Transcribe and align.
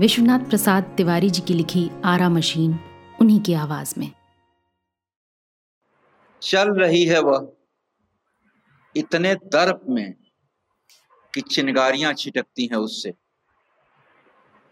विश्वनाथ 0.00 0.38
प्रसाद 0.38 0.94
तिवारी 0.96 1.30
जी 1.30 1.42
की 1.42 1.54
लिखी 1.54 1.90
आरा 2.04 2.28
मशीन 2.28 2.78
उन्हीं 3.20 3.40
की 3.40 3.52
आवाज़ 3.54 4.00
में। 4.00 4.12
चल 6.42 6.72
रही 6.72 7.04
है 7.04 7.20
वह 7.20 7.52
इतने 8.96 9.34
दर्प 9.34 9.80
में 9.88 10.14
कि 11.34 11.40
चिनगारियाँ 11.40 12.14
छिटकती 12.14 12.66
हैं 12.66 12.78
उससे। 12.78 13.10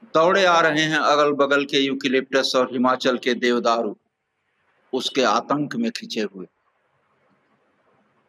दौड़े 0.05 0.45
आ 0.45 0.61
रहे 0.61 0.83
हैं 0.83 0.99
अगल 0.99 1.33
बगल 1.33 1.65
के 1.65 1.79
यूकिलिप्टस 1.79 2.53
और 2.57 2.73
हिमाचल 2.73 3.19
के 3.19 3.35
देवदारू। 3.35 3.99
उसके 4.93 5.23
आतंक 5.23 5.77
में 5.77 5.91
खिंचे 5.91 6.21
हुए। 6.21 6.47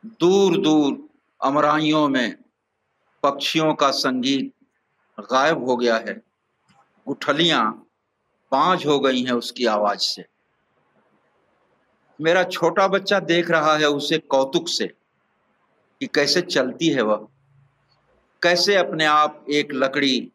दूर 0.06 0.62
दूर 0.62 1.10
अमराइयों 1.44 2.10
में 2.10 2.38
पक्षियों 3.24 3.74
का 3.74 3.92
संगीत 3.92 4.54
गायब 5.20 5.64
हो 5.64 5.78
गया 5.78 5.98
है। 5.98 6.29
उठलियाँ 7.10 7.72
पाँच 8.52 8.86
हो 8.86 9.00
गई 9.00 9.24
हैं 9.24 9.32
उसकी 9.32 9.66
आवाज़ 9.66 10.00
से। 10.00 10.26
मेरा 12.20 12.44
छोटा 12.44 12.88
बच्चा 12.88 13.20
देख 13.20 13.50
रहा 13.52 13.76
है 13.76 13.90
उसे 13.90 14.18
कौतुक 14.18 14.68
से 14.68 14.88
कि 14.88 16.08
कैसे 16.08 16.42
चलती 16.42 16.88
है 16.88 17.02
वह। 17.02 17.28
कैसे 18.42 18.76
अपने 18.76 19.06
आप 19.06 19.46
एक 19.50 19.74
लकड़ी 19.74 20.32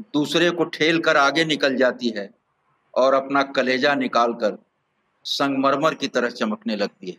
दूसरे 0.00 0.50
को 0.50 0.64
ठेल 0.64 1.00
कर 1.00 1.16
आगे 1.16 1.44
निकल 1.44 1.76
जाती 1.76 2.08
है 2.08 2.30
और 2.94 3.14
अपना 3.14 3.42
कलेजा 3.42 3.94
निकालकर 3.94 4.58
संगमरमर 5.24 5.94
की 5.94 6.08
तरह 6.08 6.30
चमकने 6.30 6.76
लगती 6.76 7.10
है। 7.10 7.16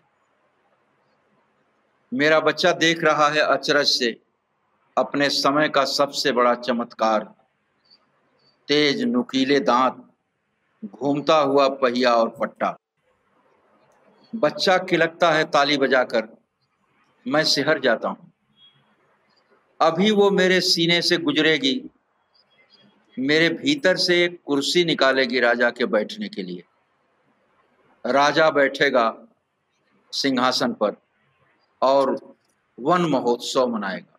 मेरा 2.12 2.40
बच्चा 2.40 2.72
देख 2.72 3.04
रहा 3.04 3.28
है 3.30 3.40
अचरज 3.40 3.88
से 3.88 4.22
अपने 4.98 5.30
समय 5.30 5.70
का 5.70 5.84
सबसे 5.86 6.32
बड़ा 6.32 6.56
चमत्कार 6.56 7.34
तेज 8.70 9.02
नुकीले 9.04 9.60
दांत, 9.60 10.04
घूमता 10.96 11.38
हुआ 11.38 11.68
पहिया 11.68 12.14
और 12.14 12.30
पट्टा। 12.30 12.78
बच्चा 14.34 14.78
खिलकता 14.78 15.32
है 15.32 15.44
ताली 15.44 15.78
बजाकर, 15.78 16.28
मैं 17.26 17.44
सिहर 17.44 17.80
जाता 17.80 18.10
हूँ। 18.10 18.32
अभी 19.80 20.12
वो 20.12 20.30
मेरे 20.32 20.60
सीने 20.62 21.02
से 21.02 21.18
गुजरेगी, 21.18 21.90
मेरे 23.18 23.50
भीतर 23.50 23.98
से 23.98 24.24
एक 24.26 24.40
कुर्सी 24.46 24.84
निकालेगी 24.86 25.40
राजा 25.40 25.70
के 25.70 25.86
बैठने 25.86 26.30
के 26.30 26.44
लिए। 26.44 26.64
राजा 28.06 28.50
बैठेगा 28.50 29.14
सिंहासन 30.14 30.74
पर 30.74 30.96
और 31.82 32.16
वन 32.78 33.02
महोत्सव 33.02 33.68
मनाएगा। 33.68 34.19